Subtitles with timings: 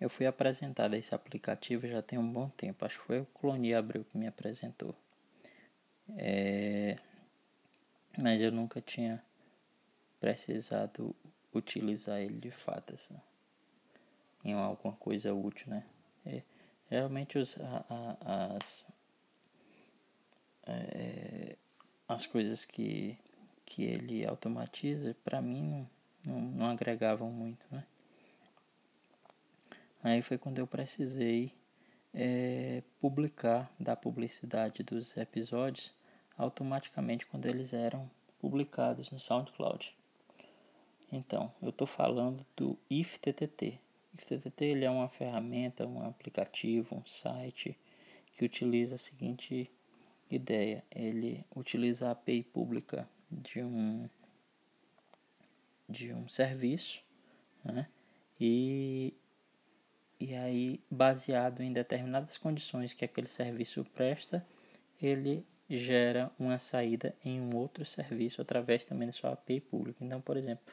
[0.00, 2.84] Eu fui apresentado a esse aplicativo já tem um bom tempo.
[2.84, 4.94] Acho que foi o Clone Abreu que me apresentou.
[6.16, 6.96] É...
[8.20, 9.22] Mas eu nunca tinha
[10.20, 11.14] precisado
[11.52, 13.16] utilizar ele de fato assim,
[14.44, 15.84] em alguma coisa útil, né?
[16.26, 16.42] É,
[16.90, 17.84] geralmente os, a,
[18.20, 18.88] a, as,
[20.66, 21.56] é,
[22.08, 23.16] as coisas que,
[23.64, 25.62] que ele automatiza, para mim,
[26.24, 27.84] não, não, não agregavam muito, né?
[30.02, 31.52] Aí foi quando eu precisei
[32.14, 35.94] é, publicar, dar publicidade dos episódios
[36.36, 39.94] automaticamente quando eles eram publicados no SoundCloud.
[41.10, 43.80] Então, eu estou falando do IFTTT.
[44.14, 47.76] IFTTT ele é uma ferramenta, um aplicativo, um site
[48.34, 49.70] que utiliza a seguinte
[50.30, 50.84] ideia.
[50.94, 54.08] Ele utiliza a API pública de um,
[55.88, 57.02] de um serviço
[57.64, 57.88] né?
[58.40, 59.14] e,
[60.20, 64.44] e aí, baseado em determinadas condições que aquele serviço presta,
[65.00, 70.04] ele gera uma saída em um outro serviço através também da sua API pública.
[70.04, 70.64] Então, por exemplo,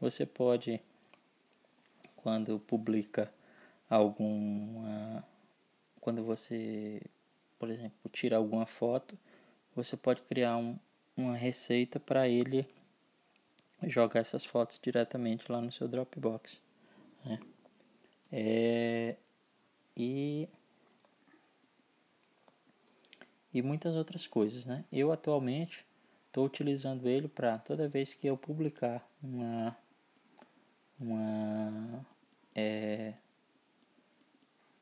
[0.00, 0.80] você pode,
[2.16, 3.30] quando publica
[3.90, 5.24] alguma.
[6.00, 7.02] Quando você,
[7.58, 9.18] por exemplo, tira alguma foto,
[9.74, 10.78] você pode criar um,
[11.16, 12.66] uma receita para ele
[13.86, 16.62] jogar essas fotos diretamente lá no seu Dropbox.
[17.24, 17.38] Né?
[18.36, 19.14] É,
[19.96, 20.48] e
[23.52, 24.84] e muitas outras coisas, né?
[24.92, 25.86] Eu atualmente
[26.26, 29.76] estou utilizando ele para toda vez que eu publicar uma
[30.98, 32.04] uma
[32.56, 33.14] é,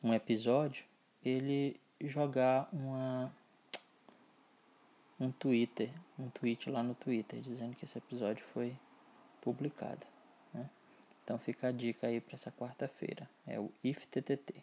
[0.03, 0.86] um episódio,
[1.23, 3.30] ele jogar uma
[5.20, 8.75] um Twitter, um tweet lá no Twitter dizendo que esse episódio foi
[9.42, 10.06] publicado.
[10.55, 10.70] Né?
[11.23, 14.55] Então fica a dica aí para essa quarta-feira, é o IFTTT.